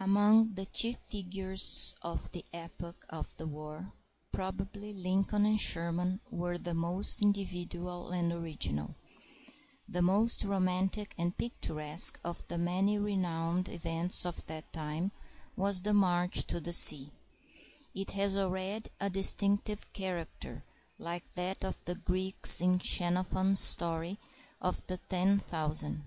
Among 0.00 0.54
the 0.54 0.64
chief 0.64 0.96
figures 0.96 1.94
of 2.00 2.32
the 2.32 2.42
epoch 2.54 3.04
of 3.10 3.36
the 3.36 3.46
war 3.46 3.92
probably 4.32 4.94
Lincoln 4.94 5.44
and 5.44 5.60
Sherman 5.60 6.22
were 6.30 6.56
the 6.56 6.72
most 6.72 7.20
individual 7.20 8.08
and 8.08 8.32
original. 8.32 8.94
The 9.86 10.00
most 10.00 10.42
romantic 10.42 11.14
and 11.18 11.36
picturesque 11.36 12.18
of 12.24 12.48
the 12.48 12.56
many 12.56 12.96
renowned 12.98 13.68
events 13.68 14.24
of 14.24 14.46
that 14.46 14.72
time 14.72 15.12
was 15.54 15.82
the 15.82 15.92
march 15.92 16.46
to 16.46 16.60
the 16.62 16.72
sea. 16.72 17.12
It 17.94 18.08
has 18.12 18.38
already 18.38 18.88
a 19.00 19.10
distinctive 19.10 19.92
character, 19.92 20.64
like 20.96 21.34
that 21.34 21.62
of 21.62 21.78
the 21.84 21.96
Greeks 21.96 22.62
in 22.62 22.80
Xenophon's 22.80 23.60
story 23.60 24.18
of 24.62 24.82
the 24.86 24.96
ten 24.96 25.36
thousand. 25.38 26.06